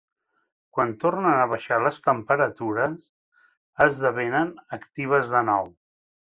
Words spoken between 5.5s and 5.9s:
nou.